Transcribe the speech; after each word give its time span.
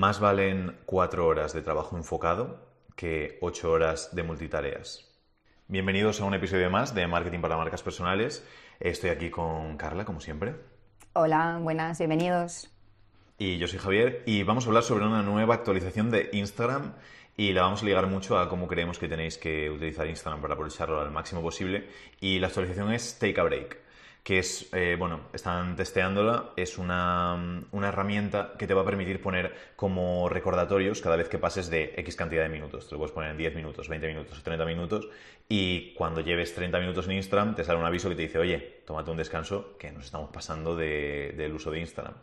más 0.00 0.18
valen 0.18 0.78
cuatro 0.86 1.26
horas 1.26 1.52
de 1.52 1.60
trabajo 1.60 1.94
enfocado 1.94 2.66
que 2.96 3.36
ocho 3.42 3.70
horas 3.70 4.14
de 4.16 4.22
multitareas. 4.22 5.14
Bienvenidos 5.68 6.22
a 6.22 6.24
un 6.24 6.32
episodio 6.32 6.70
más 6.70 6.94
de 6.94 7.06
Marketing 7.06 7.40
para 7.40 7.58
Marcas 7.58 7.82
Personales. 7.82 8.42
Estoy 8.80 9.10
aquí 9.10 9.28
con 9.28 9.76
Carla, 9.76 10.06
como 10.06 10.20
siempre. 10.20 10.54
Hola, 11.12 11.58
buenas, 11.60 11.98
bienvenidos. 11.98 12.70
Y 13.36 13.58
yo 13.58 13.68
soy 13.68 13.78
Javier 13.78 14.22
y 14.24 14.42
vamos 14.42 14.64
a 14.64 14.68
hablar 14.68 14.84
sobre 14.84 15.04
una 15.04 15.22
nueva 15.22 15.56
actualización 15.56 16.10
de 16.10 16.30
Instagram 16.32 16.94
y 17.36 17.52
la 17.52 17.60
vamos 17.60 17.82
a 17.82 17.84
ligar 17.84 18.06
mucho 18.06 18.38
a 18.38 18.48
cómo 18.48 18.68
creemos 18.68 18.98
que 18.98 19.06
tenéis 19.06 19.36
que 19.36 19.68
utilizar 19.68 20.06
Instagram 20.06 20.40
para 20.40 20.54
aprovecharlo 20.54 20.98
al 20.98 21.10
máximo 21.10 21.42
posible. 21.42 21.90
Y 22.20 22.38
la 22.38 22.46
actualización 22.46 22.90
es 22.94 23.18
Take 23.18 23.38
a 23.38 23.44
Break, 23.44 23.78
que 24.22 24.38
es, 24.38 24.68
eh, 24.72 24.96
bueno, 24.98 25.20
están 25.32 25.76
testeándola, 25.76 26.50
es 26.56 26.78
una, 26.78 27.64
una, 27.72 27.88
herramienta 27.88 28.52
que 28.58 28.66
te 28.66 28.74
va 28.74 28.82
a 28.82 28.84
permitir 28.84 29.20
poner 29.22 29.54
como 29.76 30.28
recordatorios 30.28 31.00
cada 31.00 31.16
vez 31.16 31.28
que 31.28 31.38
pases 31.38 31.70
de 31.70 31.94
X 31.96 32.16
cantidad 32.16 32.42
de 32.42 32.50
minutos. 32.50 32.86
Te 32.86 32.92
lo 32.94 32.98
puedes 32.98 33.12
poner 33.12 33.30
en 33.30 33.38
10 33.38 33.54
minutos, 33.54 33.88
20 33.88 34.06
minutos, 34.08 34.42
30 34.42 34.64
minutos 34.66 35.08
y 35.48 35.94
cuando 35.94 36.20
lleves 36.20 36.54
30 36.54 36.78
minutos 36.78 37.06
en 37.06 37.12
Instagram 37.12 37.54
te 37.54 37.64
sale 37.64 37.78
un 37.78 37.86
aviso 37.86 38.08
que 38.08 38.14
te 38.14 38.22
dice, 38.22 38.38
oye, 38.38 38.82
tómate 38.86 39.10
un 39.10 39.16
descanso 39.16 39.76
que 39.78 39.90
nos 39.90 40.04
estamos 40.04 40.30
pasando 40.30 40.76
de, 40.76 41.34
del 41.36 41.54
uso 41.54 41.70
de 41.70 41.80
Instagram. 41.80 42.14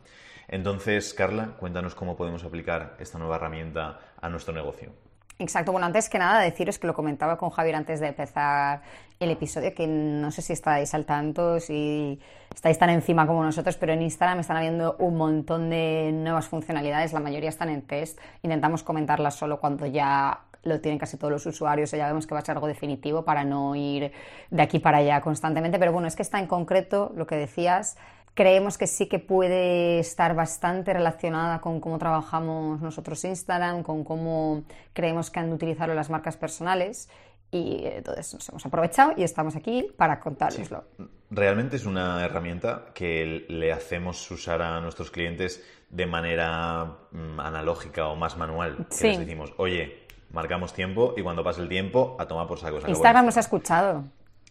Entonces, 0.48 1.14
Carla, 1.14 1.58
cuéntanos 1.60 1.96
cómo 1.96 2.16
podemos 2.16 2.44
aplicar 2.44 2.96
esta 3.00 3.18
nueva 3.18 3.36
herramienta 3.36 4.00
a 4.22 4.30
nuestro 4.30 4.54
negocio. 4.54 5.07
Exacto, 5.40 5.72
bueno, 5.72 5.86
antes 5.86 6.10
que 6.10 6.18
nada 6.18 6.40
deciros 6.42 6.80
que 6.80 6.88
lo 6.88 6.96
comentaba 6.96 7.38
con 7.38 7.52
Javier 7.52 7.76
antes 7.76 8.00
de 8.00 8.08
empezar 8.08 8.82
el 9.20 9.30
episodio, 9.30 9.72
que 9.76 9.86
no 9.86 10.32
sé 10.32 10.42
si 10.42 10.54
estáis 10.54 10.96
al 10.96 11.06
tanto, 11.06 11.60
si 11.60 12.20
estáis 12.54 12.80
tan 12.80 12.90
encima 12.90 13.28
como 13.28 13.44
nosotros, 13.44 13.78
pero 13.78 13.94
en 13.94 14.02
Instagram 14.02 14.40
están 14.40 14.58
habiendo 14.58 14.96
un 14.98 15.16
montón 15.16 15.70
de 15.70 16.12
nuevas 16.12 16.48
funcionalidades, 16.48 17.14
la 17.14 17.20
mayoría 17.20 17.50
están 17.50 17.70
en 17.70 17.84
test, 17.84 18.20
intentamos 18.42 18.82
comentarlas 18.82 19.36
solo 19.36 19.60
cuando 19.60 19.86
ya 19.86 20.40
lo 20.64 20.82
tienen 20.82 20.98
casi 20.98 21.18
todos 21.18 21.32
los 21.32 21.46
usuarios 21.46 21.92
ya 21.92 22.08
vemos 22.08 22.26
que 22.26 22.34
va 22.34 22.40
a 22.40 22.46
ser 22.46 22.56
algo 22.56 22.68
definitivo 22.68 23.24
para 23.24 23.44
no 23.44 23.76
ir 23.76 24.12
de 24.50 24.62
aquí 24.62 24.80
para 24.80 24.98
allá 24.98 25.22
constantemente, 25.22 25.78
pero 25.78 25.92
bueno, 25.92 26.08
es 26.08 26.16
que 26.16 26.24
está 26.24 26.40
en 26.40 26.48
concreto 26.48 27.12
lo 27.16 27.28
que 27.28 27.36
decías, 27.36 27.96
creemos 28.38 28.78
que 28.78 28.86
sí 28.86 29.08
que 29.08 29.18
puede 29.18 29.98
estar 29.98 30.36
bastante 30.36 30.94
relacionada 30.94 31.60
con 31.60 31.82
cómo 31.82 31.98
trabajamos 31.98 32.80
nosotros 32.82 33.26
Instagram, 33.26 33.82
con 33.82 34.04
cómo 34.04 34.64
creemos 34.94 35.32
que 35.32 35.40
han 35.40 35.50
de 35.50 35.56
utilizarlo 35.56 35.96
las 35.96 36.12
marcas 36.12 36.38
personales 36.38 37.10
y 37.50 37.86
entonces 37.86 38.36
nos 38.36 38.48
hemos 38.50 38.64
aprovechado 38.64 39.14
y 39.18 39.24
estamos 39.24 39.56
aquí 39.56 39.88
para 39.98 40.20
contároslo. 40.20 40.84
Realmente 41.32 41.78
es 41.78 41.88
una 41.88 42.24
herramienta 42.24 42.86
que 42.94 43.48
le 43.50 43.74
hacemos 43.74 44.30
usar 44.30 44.62
a 44.62 44.80
nuestros 44.82 45.10
clientes 45.10 45.66
de 45.90 46.06
manera 46.06 46.98
mm, 47.12 47.40
analógica 47.40 48.08
o 48.08 48.16
más 48.16 48.38
manual. 48.38 48.86
Que 49.00 49.08
les 49.08 49.20
decimos, 49.20 49.52
oye, 49.58 50.06
marcamos 50.32 50.74
tiempo 50.74 51.16
y 51.18 51.24
cuando 51.24 51.44
pase 51.44 51.62
el 51.62 51.70
tiempo, 51.70 52.16
a 52.20 52.28
tomar 52.28 52.46
por 52.46 52.60
saco. 52.60 52.78
Instagram 52.88 53.26
nos 53.26 53.38
ha 53.38 53.40
escuchado. 53.40 54.04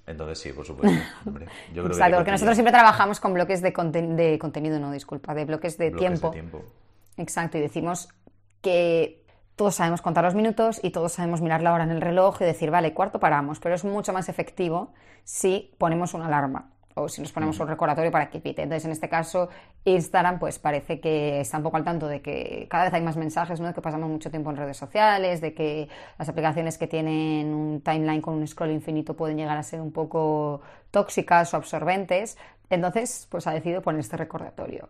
Entonces 0.07 0.39
sí, 0.39 0.53
por 0.53 0.65
supuesto. 0.65 0.97
Hombre, 1.27 1.47
yo 1.75 1.83
creo 1.83 1.95
Exacto, 1.95 2.17
porque 2.17 2.31
nosotros 2.31 2.57
siempre 2.57 2.73
trabajamos 2.73 3.21
con 3.21 3.35
bloques 3.35 3.61
de, 3.61 3.71
de, 3.71 4.39
contenido, 4.39 4.79
no, 4.79 4.93
disculpa, 4.93 5.35
de 5.35 5.45
bloques 5.45 5.77
de 5.79 5.91
tiempo. 5.91 6.29
De 6.29 6.33
tiempo. 6.35 6.65
Exacto, 7.17 7.59
y 7.59 7.61
decimos 7.61 8.09
que 8.61 9.25
todos 9.57 9.75
sabemos 9.75 10.03
contar 10.03 10.25
los 10.25 10.34
minutos 10.34 10.81
y 10.83 10.91
todos 10.91 11.12
sabemos 11.12 11.41
mirar 11.41 11.62
la 11.62 11.73
hora 11.73 11.84
en 11.84 11.91
el 11.91 12.01
reloj 12.01 12.41
y 12.43 12.45
decir, 12.45 12.71
vale, 12.71 12.95
cuarto 12.95 13.19
paramos, 13.19 13.59
pero 13.59 13.75
es 13.75 13.84
mucho 13.84 14.12
más 14.12 14.29
efectivo 14.29 14.93
si 15.25 15.75
ponemos 15.79 16.15
una 16.15 16.27
alarma 16.27 16.76
o 16.99 17.09
si 17.11 17.21
nos 17.21 17.31
ponemos 17.31 17.61
un 17.61 17.69
recordatorio 17.69 18.11
para 18.11 18.31
que 18.31 18.41
pite. 18.41 18.63
Entonces, 18.63 18.87
en 18.87 18.93
este 18.93 19.09
caso, 19.09 19.51
Instagram, 19.85 20.39
pues 20.39 20.59
parece 20.59 20.99
que 20.99 21.41
está 21.41 21.59
un 21.59 21.63
poco 21.63 21.77
al 21.77 21.85
tanto 21.85 22.09
de 22.09 22.23
que 22.23 22.67
cada 22.71 22.85
vez 22.85 22.95
hay 22.95 23.03
más 23.03 23.19
mensajes, 23.19 23.61
¿no? 23.61 23.67
De 23.67 23.75
que 23.75 23.83
pasamos 23.83 24.09
mucho 24.09 24.31
tiempo 24.31 24.49
en 24.49 24.57
redes 24.57 24.79
sociales, 24.79 25.43
de 25.43 25.53
que 25.53 25.89
las 26.19 26.29
aplicaciones 26.29 26.79
que 26.79 26.87
tienen 26.87 27.53
un 27.53 27.83
timeline 27.83 28.23
con 28.23 28.35
un 28.35 28.47
scroll 28.47 28.71
infinito 28.71 29.15
pueden 29.15 29.37
llegar 29.37 29.59
a 29.59 29.63
ser 29.63 29.83
un 29.83 29.93
poco 29.93 30.62
tóxicas 30.91 31.53
o 31.53 31.59
absorbentes. 31.59 32.39
Entonces, 32.71 33.29
pues 33.31 33.47
ha 33.47 33.53
decidido 33.53 33.83
poner 33.83 34.01
este 34.01 34.17
recordatorio. 34.17 34.89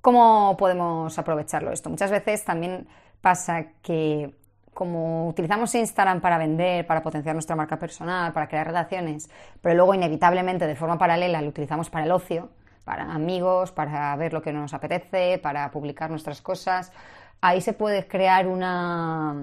¿Cómo 0.00 0.56
podemos 0.56 1.18
aprovecharlo 1.18 1.72
esto? 1.72 1.90
Muchas 1.90 2.12
veces 2.12 2.44
también 2.44 2.86
pasa 3.20 3.72
que 3.82 4.34
como 4.74 5.28
utilizamos 5.28 5.74
Instagram 5.74 6.20
para 6.20 6.36
vender, 6.36 6.86
para 6.86 7.02
potenciar 7.02 7.34
nuestra 7.34 7.56
marca 7.56 7.78
personal, 7.78 8.32
para 8.32 8.48
crear 8.48 8.66
relaciones, 8.66 9.30
pero 9.62 9.74
luego 9.74 9.94
inevitablemente 9.94 10.66
de 10.66 10.76
forma 10.76 10.98
paralela 10.98 11.40
lo 11.40 11.48
utilizamos 11.48 11.88
para 11.88 12.04
el 12.04 12.12
ocio, 12.12 12.50
para 12.84 13.04
amigos, 13.12 13.72
para 13.72 14.14
ver 14.16 14.32
lo 14.32 14.42
que 14.42 14.52
nos 14.52 14.74
apetece, 14.74 15.38
para 15.38 15.70
publicar 15.70 16.10
nuestras 16.10 16.42
cosas, 16.42 16.92
ahí 17.40 17.60
se 17.60 17.72
puede 17.72 18.06
crear 18.06 18.46
una, 18.46 19.34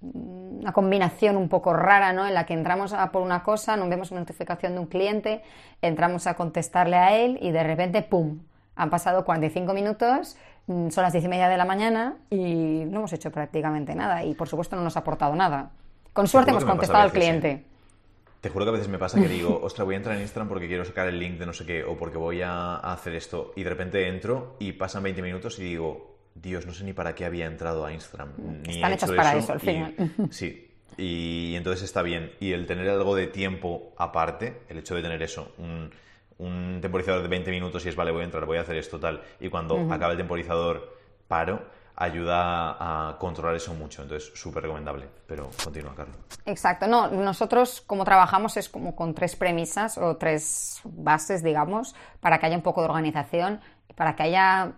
una 0.00 0.72
combinación 0.72 1.36
un 1.36 1.48
poco 1.48 1.72
rara, 1.72 2.12
¿no? 2.12 2.26
En 2.26 2.34
la 2.34 2.46
que 2.46 2.54
entramos 2.54 2.92
a 2.92 3.10
por 3.12 3.22
una 3.22 3.42
cosa, 3.42 3.76
nos 3.76 3.88
vemos 3.88 4.10
una 4.10 4.20
notificación 4.20 4.74
de 4.74 4.80
un 4.80 4.86
cliente, 4.86 5.42
entramos 5.82 6.26
a 6.26 6.34
contestarle 6.34 6.96
a 6.96 7.16
él 7.16 7.38
y 7.40 7.50
de 7.50 7.62
repente, 7.62 8.02
¡pum! 8.02 8.40
Han 8.76 8.90
pasado 8.90 9.24
45 9.24 9.72
minutos 9.72 10.36
son 10.66 11.02
las 11.02 11.12
diez 11.12 11.24
y 11.24 11.28
media 11.28 11.48
de 11.48 11.56
la 11.56 11.64
mañana 11.64 12.16
y 12.30 12.84
no 12.86 12.98
hemos 12.98 13.12
hecho 13.12 13.30
prácticamente 13.30 13.94
nada 13.94 14.24
y 14.24 14.34
por 14.34 14.48
supuesto 14.48 14.76
no 14.76 14.82
nos 14.82 14.96
ha 14.96 15.00
aportado 15.00 15.34
nada. 15.34 15.70
Con 16.12 16.26
suerte 16.26 16.50
hemos 16.50 16.64
contestado 16.64 17.02
al 17.02 17.12
cliente. 17.12 17.50
¿eh? 17.50 17.64
Te 18.40 18.50
juro 18.50 18.64
que 18.64 18.70
a 18.70 18.72
veces 18.72 18.88
me 18.88 18.98
pasa 18.98 19.20
que 19.20 19.28
digo, 19.28 19.60
ostras, 19.62 19.84
voy 19.84 19.94
a 19.94 19.98
entrar 19.98 20.16
en 20.16 20.22
Instagram 20.22 20.48
porque 20.48 20.68
quiero 20.68 20.84
sacar 20.84 21.08
el 21.08 21.18
link 21.18 21.38
de 21.38 21.46
no 21.46 21.52
sé 21.52 21.66
qué 21.66 21.84
o 21.84 21.96
porque 21.96 22.18
voy 22.18 22.42
a 22.42 22.76
hacer 22.76 23.14
esto 23.14 23.52
y 23.56 23.62
de 23.62 23.70
repente 23.70 24.08
entro 24.08 24.56
y 24.58 24.72
pasan 24.72 25.02
20 25.02 25.22
minutos 25.22 25.58
y 25.58 25.64
digo, 25.64 26.18
Dios, 26.34 26.66
no 26.66 26.72
sé 26.72 26.84
ni 26.84 26.92
para 26.92 27.14
qué 27.14 27.24
había 27.24 27.46
entrado 27.46 27.84
a 27.84 27.92
Instagram. 27.92 28.32
Ni 28.66 28.76
Están 28.76 28.92
hechos 28.92 29.12
para 29.12 29.36
eso, 29.36 29.52
al 29.52 29.60
final. 29.60 29.94
sí, 30.30 30.70
y 30.96 31.54
entonces 31.56 31.84
está 31.84 32.02
bien. 32.02 32.32
Y 32.40 32.52
el 32.52 32.66
tener 32.66 32.88
algo 32.88 33.14
de 33.14 33.26
tiempo 33.26 33.92
aparte, 33.96 34.62
el 34.68 34.78
hecho 34.78 34.94
de 34.94 35.02
tener 35.02 35.22
eso, 35.22 35.52
un 35.58 35.90
un 36.38 36.78
temporizador 36.80 37.22
de 37.22 37.28
20 37.28 37.50
minutos 37.50 37.84
y 37.86 37.88
es, 37.88 37.96
vale, 37.96 38.10
voy 38.10 38.22
a 38.22 38.24
entrar, 38.24 38.44
voy 38.46 38.58
a 38.58 38.62
hacer 38.62 38.76
esto 38.76 38.98
tal, 38.98 39.22
y 39.40 39.48
cuando 39.48 39.92
acaba 39.92 40.12
el 40.12 40.18
temporizador 40.18 40.96
paro, 41.28 41.62
ayuda 41.96 43.08
a 43.10 43.18
controlar 43.18 43.54
eso 43.54 43.74
mucho. 43.74 44.02
Entonces, 44.02 44.32
súper 44.34 44.64
recomendable. 44.64 45.08
Pero 45.26 45.50
continúa, 45.62 45.94
Carlos. 45.94 46.16
Exacto. 46.44 46.86
No, 46.86 47.08
nosotros 47.08 47.82
como 47.86 48.04
trabajamos 48.04 48.56
es 48.56 48.68
como 48.68 48.96
con 48.96 49.14
tres 49.14 49.36
premisas 49.36 49.98
o 49.98 50.16
tres 50.16 50.80
bases, 50.84 51.42
digamos, 51.42 51.94
para 52.20 52.38
que 52.38 52.46
haya 52.46 52.56
un 52.56 52.62
poco 52.62 52.82
de 52.82 52.88
organización, 52.88 53.60
para 53.94 54.16
que 54.16 54.24
haya 54.24 54.72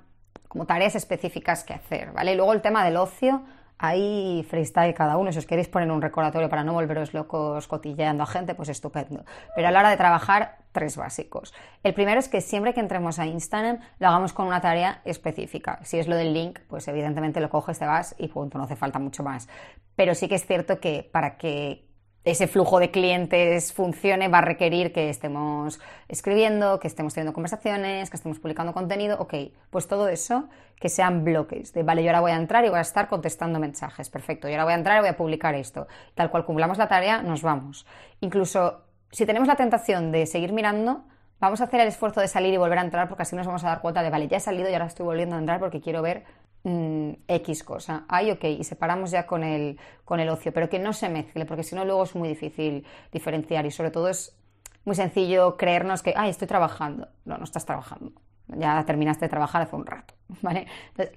como 0.49 0.66
tareas 0.66 0.95
específicas 0.95 1.65
que 1.65 1.75
hacer, 1.75 2.12
¿vale? 2.12 2.33
Y 2.33 2.37
luego 2.37 2.53
el 2.53 2.62
tema 2.62 2.84
del 2.84 2.97
ocio, 2.97 3.43
Ahí 3.79 4.45
freestyle 4.49 4.95
cada 4.95 5.17
uno. 5.17 5.33
Si 5.33 5.39
os 5.39 5.47
queréis 5.47 5.69
poner 5.69 5.91
un 5.91 6.01
recordatorio 6.01 6.49
para 6.49 6.65
no 6.65 6.73
volveros 6.73 7.13
locos 7.13 7.69
cotilleando 7.69 8.23
a 8.23 8.27
gente, 8.27 8.55
pues 8.55 8.69
estupendo. 8.69 9.25
Pero 9.55 9.69
a 9.69 9.71
la 9.71 9.81
hora 9.81 9.91
de 9.91 9.97
trabajar, 9.97 10.59
tres 10.73 10.97
básicos. 10.97 11.53
El 11.83 11.95
primero 11.95 12.19
es 12.19 12.29
que 12.29 12.41
siempre 12.41 12.75
que 12.75 12.81
entremos 12.81 13.19
a 13.19 13.27
Instagram 13.27 13.81
lo 13.99 14.09
hagamos 14.09 14.33
con 14.33 14.47
una 14.47 14.61
tarea 14.61 15.01
específica. 15.05 15.79
Si 15.83 15.99
es 15.99 16.09
lo 16.09 16.17
del 16.17 16.33
link, 16.33 16.61
pues 16.69 16.89
evidentemente 16.89 17.41
lo 17.41 17.51
coges, 17.51 17.79
te 17.79 17.87
vas 17.87 18.15
y 18.19 18.29
punto, 18.29 18.59
no 18.59 18.65
hace 18.65 18.77
falta 18.77 18.99
mucho 18.99 19.23
más. 19.23 19.49
Pero 19.95 20.15
sí 20.15 20.29
que 20.29 20.35
es 20.37 20.47
cierto 20.47 20.81
que 20.81 21.09
para 21.11 21.37
que 21.37 21.86
ese 22.27 22.49
flujo 22.49 22.81
de 22.81 22.91
clientes 22.91 23.73
funcione 23.73 24.27
va 24.27 24.39
a 24.39 24.41
requerir 24.41 24.93
que 24.93 25.09
estemos 25.11 25.79
escribiendo, 26.09 26.81
que 26.81 26.89
estemos 26.89 27.15
teniendo 27.15 27.33
conversaciones, 27.33 28.11
que 28.11 28.17
estemos 28.17 28.41
publicando 28.41 28.73
contenido. 28.73 29.17
Ok, 29.21 29.35
pues 29.71 29.87
todo 29.87 30.09
eso 30.09 30.49
que 30.81 30.89
sean 30.89 31.23
bloques 31.23 31.73
de, 31.73 31.85
vale, 31.85 32.03
yo 32.03 32.11
ahora 32.11 32.21
voy 32.21 32.33
a 32.33 32.37
entrar 32.37 32.65
y 32.65 32.69
voy 32.69 32.79
a 32.79 32.83
estar 32.83 33.07
contestando 33.07 33.61
mensajes. 33.61 34.11
Perfecto, 34.11 34.49
yo 34.49 34.55
ahora 34.55 34.65
voy 34.65 34.73
a 34.73 34.77
entrar 34.77 34.99
y 34.99 35.01
voy 35.03 35.09
a 35.11 35.17
publicar 35.17 35.55
esto. 35.55 35.87
Tal 36.17 36.33
cual 36.33 36.45
cumplamos 36.45 36.79
la 36.79 36.89
tarea, 36.89 37.23
nos 37.23 37.43
vamos. 37.43 37.87
Incluso 38.21 38.83
si 39.13 39.25
tenemos 39.25 39.47
la 39.47 39.55
tentación 39.55 40.11
de 40.11 40.27
seguir 40.27 40.53
mirando, 40.53 41.05
vamos 41.39 41.61
a 41.61 41.65
hacer 41.65 41.79
el 41.79 41.87
esfuerzo 41.87 42.21
de 42.21 42.27
salir 42.27 42.53
y 42.53 42.57
volver 42.57 42.81
a 42.81 42.83
entrar 42.83 43.09
porque 43.09 43.23
así 43.23 43.37
nos 43.37 43.47
vamos 43.47 43.63
a 43.63 43.69
dar 43.69 43.81
cuenta 43.81 44.03
de, 44.03 44.11
vale, 44.11 44.27
ya 44.27 44.39
he 44.39 44.41
salido 44.41 44.69
y 44.69 44.73
ahora 44.73 44.87
estoy 44.87 45.07
volviendo 45.07 45.37
a 45.37 45.39
entrar 45.39 45.61
porque 45.61 45.81
quiero 45.81 46.03
ver 46.03 46.25
Mm, 46.66 47.12
X 47.28 47.62
cosa. 47.62 48.07
Ay, 48.09 48.33
ok, 48.33 48.42
y 48.42 48.65
separamos 48.65 49.13
ya 49.13 49.24
con 49.24 49.45
el, 49.45 49.78
con 50.04 50.18
el 50.18 50.28
ocio, 50.28 50.53
pero 50.53 50.68
que 50.68 50.80
no 50.80 50.92
se 50.92 51.09
mezcle, 51.09 51.47
porque 51.47 51.63
si 51.63 51.77
no 51.77 51.84
luego 51.84 52.03
es 52.03 52.16
muy 52.16 52.28
difícil 52.28 52.84
diferenciar 53.13 53.65
y 53.66 53.71
sobre 53.71 53.92
todo 53.92 54.09
es 54.09 54.36
muy 54.84 54.97
sencillo 54.97 55.57
creernos 55.57 56.03
que, 56.03 56.13
ay, 56.16 56.30
estoy 56.30 56.48
trabajando. 56.48 57.07
No, 57.24 57.39
no 57.39 57.45
estás 57.45 57.65
trabajando. 57.65 58.10
Ya 58.48 58.84
terminaste 58.84 59.27
de 59.27 59.28
trabajar 59.28 59.63
hace 59.63 59.77
un 59.77 59.86
rato, 59.86 60.15
¿vale? 60.42 60.66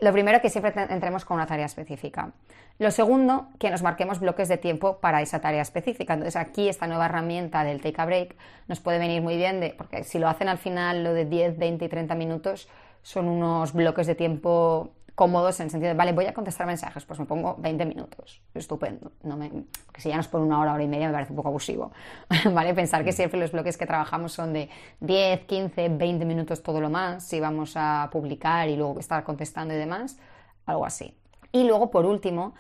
lo 0.02 0.12
primero 0.12 0.40
que 0.40 0.52
siempre 0.52 0.72
entremos 0.88 1.26
con 1.26 1.34
una 1.34 1.48
tarea 1.48 1.66
específica. 1.66 2.32
Lo 2.78 2.92
segundo, 2.92 3.48
que 3.58 3.72
nos 3.72 3.82
marquemos 3.82 4.20
bloques 4.20 4.50
de 4.50 4.58
tiempo 4.58 5.00
para 5.00 5.24
esa 5.24 5.42
tarea 5.42 5.64
específica. 5.64 6.14
Entonces 6.14 6.36
aquí 6.36 6.70
esta 6.70 6.86
nueva 6.86 7.08
herramienta 7.08 7.64
del 7.64 7.82
Take 7.82 8.00
a 8.00 8.06
Break 8.06 8.36
nos 8.68 8.82
puede 8.82 9.00
venir 9.00 9.24
muy 9.24 9.36
bien, 9.36 9.62
de, 9.62 9.72
porque 9.72 10.04
si 10.04 10.20
lo 10.20 10.28
hacen 10.28 10.48
al 10.48 10.60
final 10.60 11.04
lo 11.04 11.14
de 11.14 11.26
10, 11.26 11.58
20 11.58 11.86
y 11.86 11.90
30 11.90 12.14
minutos, 12.14 12.70
son 13.02 13.28
unos 13.28 13.74
bloques 13.74 14.06
de 14.06 14.14
tiempo 14.14 14.92
cómodos 15.20 15.60
en 15.60 15.66
el 15.66 15.70
sentido 15.70 15.90
de, 15.90 15.98
vale, 15.98 16.14
voy 16.14 16.28
a 16.28 16.34
contestar 16.34 16.66
mensajes, 16.66 17.04
pues 17.04 17.20
me 17.20 17.26
pongo 17.26 17.58
20 17.60 17.86
minutos, 17.86 18.42
estupendo. 18.54 19.12
No 19.22 19.36
me, 19.36 19.50
porque 19.86 20.00
si 20.00 20.08
ya 20.08 20.16
nos 20.16 20.30
pone 20.30 20.46
una 20.46 20.62
hora, 20.62 20.74
hora 20.74 20.82
y 20.82 20.88
media 20.88 21.08
me 21.08 21.14
parece 21.14 21.34
un 21.34 21.36
poco 21.36 21.50
abusivo, 21.50 21.92
¿vale? 22.54 22.74
Pensar 22.74 23.04
que 23.04 23.12
siempre 23.12 23.38
los 23.38 23.52
bloques 23.52 23.76
que 23.76 23.86
trabajamos 23.86 24.32
son 24.32 24.54
de 24.54 24.70
10, 25.02 25.42
15, 25.42 25.90
20 25.90 26.24
minutos 26.24 26.64
todo 26.64 26.80
lo 26.80 26.90
más, 26.90 27.28
si 27.28 27.42
vamos 27.42 27.74
a 27.76 28.08
publicar 28.14 28.70
y 28.70 28.78
luego 28.78 28.98
estar 28.98 29.26
contestando 29.26 29.74
y 29.74 29.78
demás, 29.78 30.18
algo 30.66 30.86
así. 30.86 31.14
Y 31.52 31.66
luego, 31.66 31.92
por 31.92 32.06
último, 32.06 32.54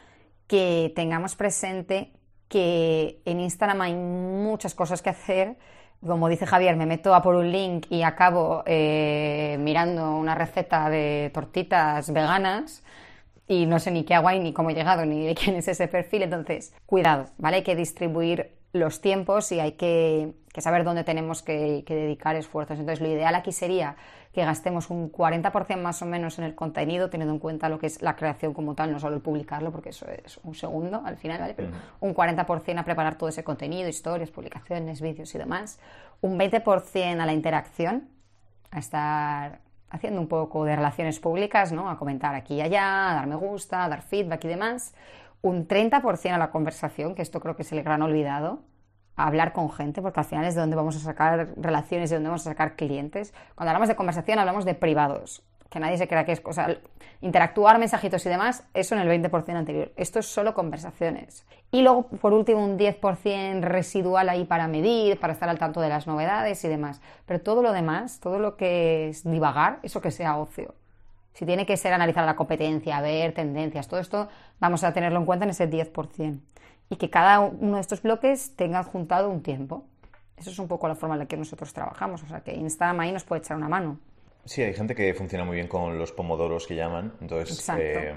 que 0.45 0.91
tengamos 0.94 1.38
presente 1.38 2.11
que 2.50 3.21
en 3.23 3.39
Instagram 3.39 3.79
hay 3.79 3.94
muchas 3.94 4.75
cosas 4.75 5.01
que 5.01 5.11
hacer. 5.11 5.57
Como 6.06 6.30
dice 6.30 6.46
Javier, 6.46 6.78
me 6.78 6.86
meto 6.86 7.13
a 7.13 7.22
por 7.22 7.36
un 7.36 7.51
link 7.51 7.88
y 7.90 8.04
acabo 8.04 8.63
eh, 8.66 9.57
mirando 9.60 10.16
una 10.16 10.34
receta 10.34 10.90
de 10.90 11.30
tortitas 11.34 12.12
veganas 12.13 12.84
y 13.48 13.66
no 13.66 13.80
sé 13.80 13.92
ni 13.92 14.06
qué 14.06 14.16
hago 14.16 14.30
ahí, 14.30 14.40
ni 14.40 14.54
cómo 14.54 14.69
he 14.69 14.75
llegado, 14.75 15.06
ni 15.06 15.25
de 15.25 15.36
quién 15.36 15.57
es 15.57 15.68
ese 15.68 15.90
perfil. 15.90 16.24
Entonces, 16.24 16.74
cuidado, 16.86 17.25
¿vale? 17.38 17.57
Hay 17.57 17.63
que 17.63 17.75
distribuir 17.75 18.51
los 18.74 19.01
tiempos 19.01 19.51
y 19.51 19.60
hay 19.60 19.74
que, 19.74 20.33
saber 20.57 20.83
dónde 20.83 21.04
tenemos 21.04 21.42
que, 21.42 21.83
dedicar 21.88 22.36
esfuerzos. 22.36 22.80
Entonces, 22.80 23.01
lo 23.01 23.07
ideal 23.07 23.36
aquí 23.36 23.51
sería 23.51 23.95
que 24.33 24.45
gastemos 24.45 24.89
un 24.89 25.12
40% 25.12 25.77
más 25.77 26.01
o 26.01 26.06
menos 26.06 26.38
en 26.38 26.45
el 26.45 26.54
contenido, 26.54 27.10
teniendo 27.10 27.33
en 27.33 27.39
cuenta 27.39 27.68
lo 27.68 27.80
que 27.80 27.88
es 27.88 28.01
la 28.01 28.16
creación 28.16 28.54
como 28.54 28.75
tal, 28.75 28.92
no 28.92 29.00
solo 29.00 29.16
el 29.16 29.21
publicarlo, 29.21 29.71
porque 29.71 29.89
eso 29.89 30.06
es 30.07 30.39
un 30.44 30.54
segundo 30.54 31.01
al 31.04 31.18
final, 31.18 31.39
¿vale? 31.39 31.56
Pero 31.56 31.69
un 32.00 32.13
40% 32.13 32.77
a 32.77 32.83
preparar 32.83 33.18
todo 33.18 33.30
ese 33.30 33.44
contenido, 33.44 33.89
historias, 33.89 34.30
publicaciones, 34.30 35.01
vídeos 35.01 35.33
y 35.33 35.38
demás. 35.39 35.80
Un 36.21 36.38
20% 36.38 37.19
a 37.19 37.25
la 37.25 37.33
interacción, 37.33 38.07
a 38.69 38.80
estar 38.80 39.62
haciendo 39.89 40.21
un 40.21 40.27
poco 40.27 40.66
de 40.66 40.75
relaciones 40.75 41.19
públicas, 41.19 41.71
¿no? 41.71 41.89
A 41.89 41.98
comentar 41.98 42.36
aquí 42.36 42.56
y 42.56 42.62
allá, 42.62 43.12
a 43.12 43.13
dar 43.16 43.27
me 43.27 43.36
gusta, 43.36 43.86
a 43.86 43.89
dar 43.89 44.04
feedback 44.04 44.45
y 44.45 44.48
demás. 44.48 44.94
Un 45.41 45.68
30% 45.68 46.33
a 46.33 46.38
la 46.38 46.51
conversación, 46.51 47.15
que 47.15 47.21
esto 47.21 47.39
creo 47.39 47.56
que 47.56 47.63
es 47.63 47.71
el 47.71 47.83
gran 47.83 48.01
olvidado, 48.01 48.62
a 49.15 49.27
hablar 49.27 49.53
con 49.53 49.71
gente, 49.71 50.01
porque 50.01 50.19
al 50.19 50.25
final 50.25 50.45
es 50.45 50.56
de 50.56 50.62
donde 50.62 50.75
vamos 50.75 50.95
a 50.95 51.00
sacar 51.00 51.50
relaciones, 51.57 52.09
de 52.09 52.18
donde 52.18 52.30
vamos 52.30 52.45
a 52.47 52.51
sacar 52.51 52.75
clientes. 52.75 53.33
Cuando 53.56 53.71
hablamos 53.71 53.89
de 53.89 53.95
conversación 53.95 54.39
hablamos 54.39 54.65
de 54.65 54.75
privados 54.75 55.44
que 55.69 55.80
nadie 55.80 55.97
se 55.97 56.07
crea 56.07 56.25
que 56.25 56.31
es 56.31 56.41
cosa. 56.41 56.77
Interactuar, 57.21 57.80
mensajitos 57.80 58.25
y 58.25 58.30
demás, 58.30 58.65
eso 58.74 58.95
en 58.95 59.01
el 59.01 59.21
20% 59.21 59.56
anterior. 59.56 59.91
Esto 59.95 60.19
es 60.19 60.25
solo 60.25 60.53
conversaciones. 60.53 61.45
Y 61.71 61.81
luego, 61.81 62.07
por 62.07 62.33
último, 62.33 62.63
un 62.63 62.77
10% 62.77 63.62
residual 63.62 64.30
ahí 64.30 64.45
para 64.45 64.68
medir, 64.68 65.19
para 65.19 65.33
estar 65.33 65.50
al 65.50 65.59
tanto 65.59 65.81
de 65.81 65.89
las 65.89 66.07
novedades 66.07 66.63
y 66.63 66.68
demás. 66.68 67.01
Pero 67.25 67.42
todo 67.42 67.62
lo 67.62 67.71
demás, 67.71 68.19
todo 68.19 68.39
lo 68.39 68.57
que 68.57 69.09
es 69.09 69.24
divagar, 69.24 69.80
eso 69.83 70.01
que 70.01 70.12
sea 70.12 70.38
ocio. 70.38 70.74
Si 71.39 71.45
tiene 71.45 71.65
que 71.65 71.77
ser 71.77 71.94
analizar 71.94 72.25
la 72.25 72.36
competencia, 72.36 73.00
ver 73.00 73.31
tendencias, 73.33 73.88
todo 73.88 74.01
esto, 74.01 74.27
vamos 74.59 74.83
a 74.83 74.91
tenerlo 74.91 75.19
en 75.19 75.25
cuenta 75.25 75.45
en 75.45 75.51
ese 75.51 75.69
10%. 75.69 76.38
Y 76.89 76.97
que 76.97 77.09
cada 77.09 77.39
uno 77.39 77.75
de 77.75 77.81
estos 77.81 78.01
bloques 78.01 78.57
tenga 78.57 78.80
adjuntado 78.80 79.30
un 79.30 79.41
tiempo. 79.41 79.86
Eso 80.36 80.50
es 80.50 80.59
un 80.59 80.68
poco 80.68 80.89
la 80.89 80.95
forma 80.95 81.15
en 81.15 81.19
la 81.19 81.27
que 81.27 81.38
nosotros 81.38 81.71
trabajamos. 81.71 82.24
O 82.24 82.27
sea, 82.27 82.41
que 82.41 82.53
Instagram 82.53 83.00
ahí 83.00 83.13
nos 83.13 83.24
puede 83.24 83.39
echar 83.39 83.56
una 83.56 83.69
mano. 83.69 84.00
Sí, 84.44 84.63
hay 84.63 84.74
gente 84.74 84.94
que 84.94 85.13
funciona 85.13 85.45
muy 85.45 85.56
bien 85.56 85.69
con 85.69 85.97
los 85.97 86.12
pomodoros 86.12 86.68
que 86.68 86.75
llaman. 86.75 87.13
Entonces, 87.21 87.69
eh, 87.69 88.13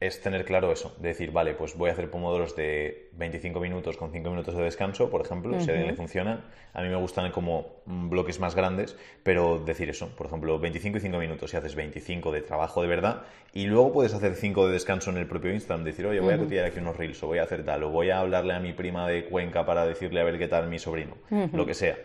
es 0.00 0.22
tener 0.22 0.46
claro 0.46 0.72
eso, 0.72 0.96
de 0.98 1.08
decir, 1.08 1.30
vale, 1.30 1.52
pues 1.52 1.76
voy 1.76 1.90
a 1.90 1.92
hacer 1.92 2.10
pomodoros 2.10 2.56
de 2.56 3.10
25 3.12 3.60
minutos 3.60 3.98
con 3.98 4.10
5 4.10 4.30
minutos 4.30 4.56
de 4.56 4.62
descanso, 4.62 5.10
por 5.10 5.20
ejemplo, 5.20 5.60
si 5.60 5.68
a 5.68 5.74
alguien 5.74 5.88
le 5.88 5.94
funciona. 5.94 6.46
A 6.72 6.80
mí 6.80 6.88
me 6.88 6.96
gustan 6.96 7.30
como 7.32 7.82
bloques 7.84 8.40
más 8.40 8.54
grandes, 8.54 8.96
pero 9.22 9.58
decir 9.58 9.90
eso, 9.90 10.08
por 10.16 10.26
ejemplo, 10.26 10.58
25 10.58 10.96
y 10.96 11.00
5 11.02 11.18
minutos, 11.18 11.50
si 11.50 11.58
haces 11.58 11.74
25 11.74 12.32
de 12.32 12.40
trabajo 12.40 12.80
de 12.80 12.88
verdad, 12.88 13.24
y 13.52 13.66
luego 13.66 13.92
puedes 13.92 14.14
hacer 14.14 14.36
5 14.36 14.68
de 14.68 14.72
descanso 14.72 15.10
en 15.10 15.18
el 15.18 15.26
propio 15.26 15.52
Instagram, 15.52 15.84
decir, 15.84 16.06
oye, 16.06 16.20
voy 16.20 16.32
a 16.32 16.38
cotillar 16.38 16.64
aquí 16.64 16.78
unos 16.78 16.96
reels, 16.96 17.22
o 17.22 17.26
voy 17.26 17.38
a 17.38 17.42
hacer 17.42 17.62
tal, 17.62 17.82
o 17.82 17.90
voy 17.90 18.08
a 18.08 18.20
hablarle 18.20 18.54
a 18.54 18.60
mi 18.60 18.72
prima 18.72 19.06
de 19.06 19.26
Cuenca 19.26 19.66
para 19.66 19.84
decirle 19.84 20.22
a 20.22 20.24
ver 20.24 20.38
qué 20.38 20.48
tal 20.48 20.68
mi 20.68 20.78
sobrino, 20.78 21.18
lo 21.52 21.66
que 21.66 21.74
sea 21.74 21.96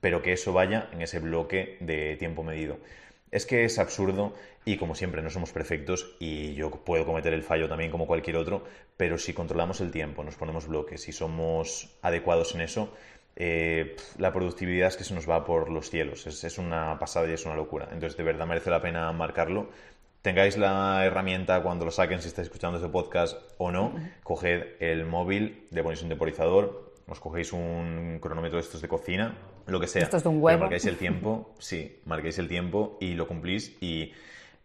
pero 0.00 0.22
que 0.22 0.32
eso 0.32 0.52
vaya 0.52 0.88
en 0.92 1.02
ese 1.02 1.18
bloque 1.18 1.76
de 1.80 2.16
tiempo 2.16 2.42
medido. 2.42 2.78
Es 3.30 3.46
que 3.46 3.64
es 3.64 3.78
absurdo 3.78 4.34
y 4.64 4.76
como 4.76 4.94
siempre 4.94 5.22
no 5.22 5.30
somos 5.30 5.52
perfectos 5.52 6.16
y 6.18 6.54
yo 6.54 6.70
puedo 6.70 7.06
cometer 7.06 7.32
el 7.32 7.42
fallo 7.42 7.68
también 7.68 7.90
como 7.90 8.06
cualquier 8.06 8.36
otro, 8.36 8.64
pero 8.96 9.18
si 9.18 9.32
controlamos 9.32 9.80
el 9.80 9.90
tiempo, 9.90 10.24
nos 10.24 10.36
ponemos 10.36 10.66
bloques, 10.66 11.08
y 11.08 11.12
somos 11.12 11.96
adecuados 12.02 12.54
en 12.54 12.60
eso, 12.62 12.92
eh, 13.36 13.96
la 14.18 14.32
productividad 14.32 14.88
es 14.88 14.96
que 14.96 15.04
se 15.04 15.14
nos 15.14 15.28
va 15.28 15.44
por 15.44 15.70
los 15.70 15.88
cielos, 15.88 16.26
es, 16.26 16.58
una 16.58 16.98
pasada 16.98 17.28
y 17.28 17.32
es 17.32 17.46
una 17.46 17.54
locura. 17.54 17.88
Entonces 17.92 18.16
de 18.16 18.24
verdad 18.24 18.46
merece 18.46 18.70
la 18.70 18.82
pena 18.82 19.10
marcarlo. 19.12 19.70
Tengáis 20.22 20.58
la 20.58 21.06
herramienta 21.06 21.62
cuando 21.62 21.86
lo 21.86 21.90
saquen, 21.90 22.20
si 22.20 22.28
estáis 22.28 22.48
escuchando 22.48 22.76
este 22.76 22.90
podcast 22.90 23.38
o 23.56 23.70
no, 23.70 23.94
coged 24.22 24.76
el 24.80 25.06
móvil, 25.06 25.66
le 25.70 25.82
ponéis 25.82 26.02
un 26.02 26.10
temporizador, 26.10 26.89
os 27.08 27.20
cogéis 27.20 27.52
un 27.52 28.18
cronómetro 28.20 28.56
de 28.56 28.62
estos 28.62 28.80
de 28.80 28.88
cocina, 28.88 29.36
lo 29.66 29.80
que 29.80 29.86
sea. 29.86 30.02
Esto 30.02 30.16
es 30.16 30.22
de 30.22 30.28
un 30.28 30.42
huevo. 30.42 30.60
marcáis 30.60 30.86
el 30.86 30.96
tiempo, 30.96 31.54
sí, 31.58 32.00
marcáis 32.04 32.38
el 32.38 32.48
tiempo 32.48 32.98
y 33.00 33.14
lo 33.14 33.26
cumplís 33.26 33.76
y 33.80 34.12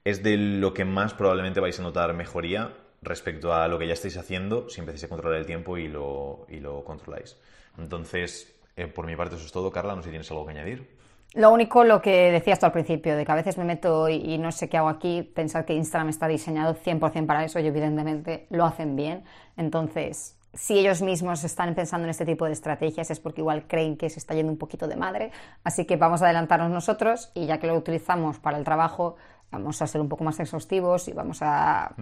es 0.03 0.23
de 0.23 0.37
lo 0.37 0.73
que 0.73 0.85
más 0.85 1.13
probablemente 1.13 1.59
vais 1.59 1.79
a 1.79 1.83
notar 1.83 2.13
mejoría 2.13 2.73
respecto 3.01 3.53
a 3.53 3.67
lo 3.67 3.79
que 3.79 3.87
ya 3.87 3.93
estáis 3.93 4.17
haciendo 4.17 4.69
si 4.69 4.79
empecéis 4.79 5.05
a 5.05 5.09
controlar 5.09 5.39
el 5.39 5.45
tiempo 5.45 5.77
y 5.77 5.87
lo, 5.87 6.45
y 6.49 6.59
lo 6.59 6.83
controláis. 6.83 7.37
Entonces, 7.77 8.55
eh, 8.75 8.87
por 8.87 9.05
mi 9.05 9.15
parte 9.15 9.35
eso 9.35 9.45
es 9.45 9.51
todo. 9.51 9.71
Carla, 9.71 9.95
no 9.95 10.01
sé 10.01 10.05
si 10.05 10.11
tienes 10.11 10.29
algo 10.31 10.45
que 10.45 10.51
añadir. 10.51 10.95
Lo 11.33 11.51
único, 11.51 11.83
lo 11.83 12.01
que 12.01 12.31
decías 12.31 12.59
tú 12.59 12.65
al 12.65 12.71
principio, 12.71 13.17
de 13.17 13.25
que 13.25 13.31
a 13.31 13.35
veces 13.35 13.57
me 13.57 13.65
meto 13.65 14.07
y, 14.07 14.15
y, 14.15 14.37
no 14.37 14.51
sé 14.51 14.69
qué 14.69 14.77
hago 14.77 14.87
aquí, 14.87 15.21
pensar 15.21 15.65
que 15.65 15.73
Instagram 15.73 16.09
está 16.09 16.27
diseñado 16.27 16.75
100% 16.75 17.25
para 17.25 17.43
eso 17.43 17.59
y 17.59 17.67
evidentemente 17.67 18.47
lo 18.51 18.63
hacen 18.63 18.95
bien. 18.95 19.25
Entonces, 19.57 20.34
si 20.55 20.79
ellos 20.79 21.01
mismos 21.01 21.43
están 21.43 21.75
pensando 21.75 22.05
en 22.05 22.09
este 22.09 22.25
tipo 22.25 22.45
de 22.45 22.53
estrategias 22.53 23.11
es 23.11 23.19
porque 23.19 23.41
igual 23.41 23.67
creen 23.67 23.97
que 23.97 24.09
se 24.09 24.19
está 24.19 24.33
yendo 24.33 24.51
un 24.51 24.57
poquito 24.57 24.87
de 24.87 24.95
madre. 24.95 25.31
Así 25.63 25.85
que 25.85 25.97
vamos 25.97 26.21
a 26.21 26.25
adelantarnos 26.25 26.71
nosotros 26.71 27.29
y 27.33 27.45
ya 27.45 27.59
que 27.59 27.67
lo 27.67 27.75
utilizamos 27.75 28.39
para 28.39 28.57
el 28.57 28.63
trabajo, 28.63 29.17
vamos 29.51 29.81
a 29.81 29.87
ser 29.87 30.01
un 30.01 30.09
poco 30.09 30.23
más 30.23 30.39
exhaustivos 30.39 31.07
y 31.07 31.13
vamos 31.13 31.39
a, 31.41 31.93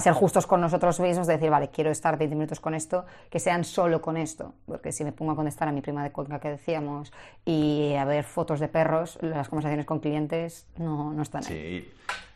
ser 0.00 0.12
justos 0.14 0.46
con 0.46 0.60
nosotros 0.60 1.00
mismos, 1.00 1.26
de 1.26 1.34
decir, 1.34 1.50
vale, 1.50 1.68
quiero 1.68 1.90
estar 1.90 2.18
20 2.18 2.34
minutos 2.34 2.60
con 2.60 2.74
esto, 2.74 3.04
que 3.30 3.38
sean 3.38 3.64
solo 3.64 4.00
con 4.00 4.16
esto, 4.16 4.54
porque 4.66 4.92
si 4.92 5.04
me 5.04 5.12
pongo 5.12 5.32
a 5.32 5.36
contestar 5.36 5.68
a 5.68 5.72
mi 5.72 5.80
prima 5.80 6.02
de 6.02 6.10
Cuenca 6.10 6.40
que 6.40 6.50
decíamos 6.50 7.12
y 7.44 7.94
a 7.94 8.04
ver 8.04 8.24
fotos 8.24 8.60
de 8.60 8.68
perros, 8.68 9.18
las 9.20 9.48
conversaciones 9.48 9.86
con 9.86 10.00
clientes 10.00 10.66
no, 10.76 11.12
no 11.12 11.22
están 11.22 11.44
ahí. 11.44 11.48
Sí, 11.48 11.92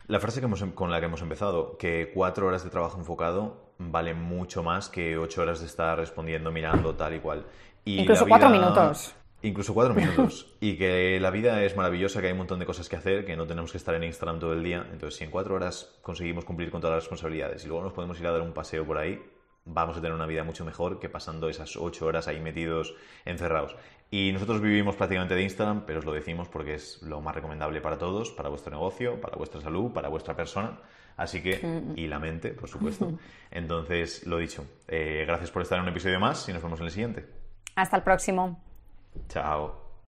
la 0.07 0.19
frase 0.19 0.39
que 0.39 0.45
hemos, 0.45 0.61
em, 0.61 0.71
con 0.71 0.91
la 0.91 0.99
que 0.99 1.05
hemos 1.05 1.21
empezado, 1.21 1.77
que 1.77 2.11
cuatro 2.13 2.47
horas 2.47 2.63
de 2.63 2.69
trabajo 2.69 2.97
enfocado 2.97 3.62
vale 3.77 4.13
mucho 4.13 4.63
más 4.63 4.89
que 4.89 5.17
ocho 5.17 5.41
horas 5.41 5.59
de 5.59 5.67
estar 5.67 5.97
respondiendo, 5.97 6.51
mirando, 6.51 6.95
tal 6.95 7.15
y 7.15 7.19
cual. 7.19 7.45
Incluso 7.85 8.25
cuatro 8.27 8.49
minutos. 8.49 9.15
Incluso 9.41 9.73
cuatro 9.73 9.93
minutos. 9.95 10.55
y 10.61 10.77
que 10.77 11.19
la 11.19 11.29
vida 11.29 11.61
es 11.63 11.75
maravillosa, 11.75 12.21
que 12.21 12.27
hay 12.27 12.31
un 12.31 12.39
montón 12.39 12.59
de 12.59 12.65
cosas 12.65 12.87
que 12.87 12.95
hacer, 12.95 13.25
que 13.25 13.35
no 13.35 13.45
tenemos 13.45 13.71
que 13.71 13.77
estar 13.77 13.93
en 13.95 14.03
Instagram 14.03 14.39
todo 14.39 14.53
el 14.53 14.63
día. 14.63 14.87
Entonces, 14.91 15.17
si 15.17 15.25
en 15.25 15.31
cuatro 15.31 15.55
horas 15.55 15.97
conseguimos 16.01 16.45
cumplir 16.45 16.71
con 16.71 16.81
todas 16.81 16.95
las 16.95 17.03
responsabilidades 17.03 17.63
y 17.65 17.67
luego 17.67 17.83
nos 17.83 17.93
podemos 17.93 18.19
ir 18.19 18.27
a 18.27 18.31
dar 18.31 18.41
un 18.41 18.53
paseo 18.53 18.85
por 18.85 18.97
ahí, 18.97 19.21
vamos 19.65 19.97
a 19.97 20.01
tener 20.01 20.13
una 20.13 20.25
vida 20.25 20.43
mucho 20.43 20.65
mejor 20.65 20.99
que 20.99 21.09
pasando 21.09 21.49
esas 21.49 21.75
ocho 21.77 22.05
horas 22.05 22.27
ahí 22.27 22.39
metidos, 22.39 22.95
encerrados. 23.25 23.75
Y 24.11 24.31
nosotros 24.31 24.61
vivimos 24.61 24.95
prácticamente 24.95 25.33
de 25.33 25.41
Instagram, 25.41 25.85
pero 25.85 25.99
os 25.99 26.05
lo 26.05 26.11
decimos 26.11 26.47
porque 26.47 26.75
es 26.75 27.01
lo 27.01 27.21
más 27.21 27.33
recomendable 27.33 27.81
para 27.81 27.97
todos, 27.97 28.31
para 28.31 28.49
vuestro 28.49 28.71
negocio, 28.71 29.19
para 29.19 29.37
vuestra 29.37 29.59
salud, 29.61 29.91
para 29.91 30.09
vuestra 30.09 30.35
persona. 30.35 30.79
Así 31.17 31.41
que, 31.41 31.57
mm. 31.57 31.97
y 31.97 32.07
la 32.07 32.19
mente, 32.19 32.49
por 32.49 32.69
supuesto. 32.69 33.17
Entonces, 33.51 34.25
lo 34.27 34.37
dicho, 34.37 34.65
eh, 34.87 35.23
gracias 35.25 35.51
por 35.51 35.61
estar 35.61 35.77
en 35.77 35.83
un 35.83 35.89
episodio 35.89 36.19
más 36.19 36.47
y 36.47 36.53
nos 36.53 36.61
vemos 36.61 36.79
en 36.79 36.85
el 36.85 36.91
siguiente. 36.91 37.25
Hasta 37.75 37.97
el 37.97 38.03
próximo. 38.03 38.61
Chao. 39.29 39.82